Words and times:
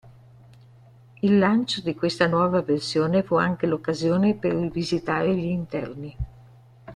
Il 1.21 1.37
lancio 1.37 1.81
di 1.81 1.93
questa 1.93 2.25
nuova 2.25 2.61
versione 2.63 3.21
fu 3.21 3.35
anche 3.35 3.67
l'occasione 3.67 4.33
per 4.33 4.55
rivisitare 4.55 5.35
gli 5.35 5.43
interni. 5.45 6.17